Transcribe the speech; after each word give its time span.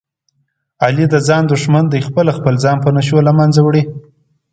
علي 0.83 1.05
د 1.09 1.09
خپل 1.13 1.21
ځان 1.27 1.43
دښمن 1.51 1.83
دی، 1.91 1.99
خپله 2.07 2.31
خپل 2.37 2.55
ځان 2.63 2.77
په 2.83 2.89
نشو 2.95 3.17
له 3.27 3.31
منځه 3.39 3.59
وړي. 3.63 3.83